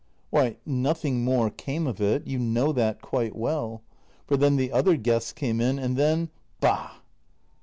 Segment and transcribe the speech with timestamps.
[0.31, 2.25] Why, nothing more came of it.
[2.25, 3.83] You know that quite well.
[4.25, 6.95] For then the other guests came in, and then— bah!